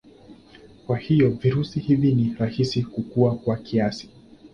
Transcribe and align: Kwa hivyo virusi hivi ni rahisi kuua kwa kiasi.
Kwa 0.85 0.97
hivyo 0.97 1.29
virusi 1.29 1.79
hivi 1.79 2.11
ni 2.15 2.35
rahisi 2.39 2.83
kuua 2.83 3.35
kwa 3.35 3.55
kiasi. 3.57 4.09